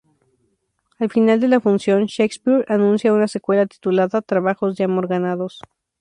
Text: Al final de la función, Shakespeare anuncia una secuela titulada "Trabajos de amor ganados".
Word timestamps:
Al 0.97 1.11
final 1.11 1.39
de 1.39 1.47
la 1.47 1.59
función, 1.59 2.05
Shakespeare 2.07 2.65
anuncia 2.69 3.13
una 3.13 3.27
secuela 3.27 3.67
titulada 3.67 4.23
"Trabajos 4.23 4.75
de 4.75 4.85
amor 4.85 5.07
ganados". 5.07 5.59